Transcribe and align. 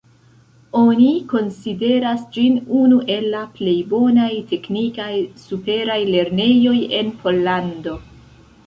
Oni 0.77 1.09
konsideras 1.33 2.23
ĝin 2.37 2.57
unu 2.79 2.97
el 3.17 3.29
la 3.35 3.43
plej 3.61 3.77
bonaj 3.93 4.33
teknikaj 4.55 5.11
superaj 5.47 6.01
lernejoj 6.17 6.77
en 7.03 7.15
Pollando. 7.23 7.97